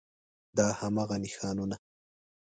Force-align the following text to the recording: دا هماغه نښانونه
دا 0.57 0.67
هماغه 0.79 1.17
نښانونه 1.23 1.75